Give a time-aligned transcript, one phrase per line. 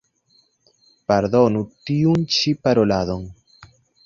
[1.11, 3.31] Pardonu tiun ĉi paroladon.